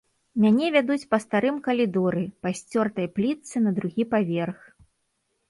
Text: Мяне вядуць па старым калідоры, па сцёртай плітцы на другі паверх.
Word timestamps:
Мяне 0.43 0.69
вядуць 0.75 1.09
па 1.11 1.19
старым 1.25 1.59
калідоры, 1.67 2.23
па 2.47 2.55
сцёртай 2.61 3.07
плітцы 3.19 3.55
на 3.67 3.77
другі 3.79 4.03
паверх. 4.17 4.59